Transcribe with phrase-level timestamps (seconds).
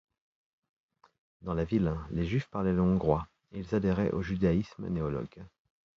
[1.43, 5.45] Dans la ville, les Juifs parlaient le hongrois et ils adhéraient au judaïsme néologue.